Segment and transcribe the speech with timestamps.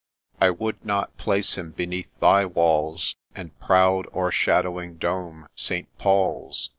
[0.39, 5.95] I would not place him beneath thy walls, And proud o'ershadowing dome, St.
[5.99, 6.69] Paul's